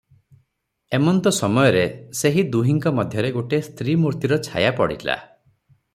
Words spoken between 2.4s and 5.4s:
ଦୁହିଁଙ୍କ ମଧ୍ୟରେ ଗୋଟିଏ ସ୍ତ୍ରୀ ମୂର୍ତ୍ତିର ଛାୟା ପଡ଼ିଲା।